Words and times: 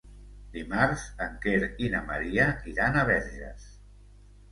Dimarts 0.53 1.03
en 1.25 1.35
Quer 1.43 1.59
i 1.87 1.89
na 1.95 2.01
Maria 2.07 2.47
iran 2.71 2.97
a 2.97 3.05
Verges. 3.11 3.69